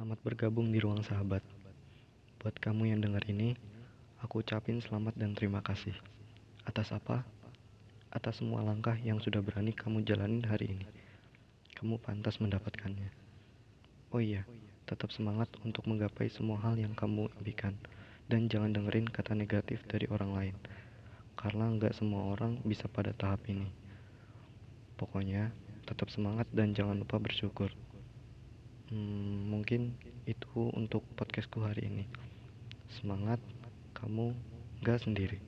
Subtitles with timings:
[0.00, 1.44] Selamat bergabung di Ruang Sahabat.
[2.40, 3.52] Buat kamu yang dengar ini,
[4.24, 5.92] aku ucapin selamat dan terima kasih.
[6.64, 7.20] Atas apa?
[8.08, 10.88] Atas semua langkah yang sudah berani kamu jalanin hari ini.
[11.76, 13.12] Kamu pantas mendapatkannya.
[14.08, 14.48] Oh iya,
[14.88, 17.76] tetap semangat untuk menggapai semua hal yang kamu impikan.
[18.24, 20.56] Dan jangan dengerin kata negatif dari orang lain.
[21.36, 23.68] Karena nggak semua orang bisa pada tahap ini.
[24.96, 25.52] Pokoknya,
[25.84, 27.68] tetap semangat dan jangan lupa bersyukur.
[28.90, 29.94] Hmm, mungkin
[30.26, 32.04] itu untuk podcastku hari ini.
[32.90, 33.40] Semangat,
[33.94, 34.34] kamu
[34.84, 35.38] gak sendiri.